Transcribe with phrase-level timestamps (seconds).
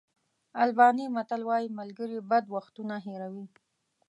[0.63, 3.45] آلباني متل وایي ملګري بد وختونه هېروي.